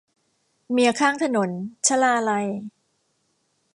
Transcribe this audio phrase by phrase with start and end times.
[0.71, 1.49] เมียข้างถนน-
[1.87, 2.47] ชลาลัย